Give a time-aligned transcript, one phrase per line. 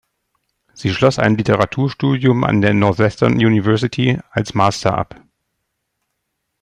[0.73, 5.21] Sie schloss ein Literaturstudium an der Northwestern University als Master ab.